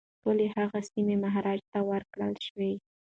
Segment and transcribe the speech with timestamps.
[0.21, 2.73] ټولي هغه سیمي مهاراجا ته ورکړل شوې.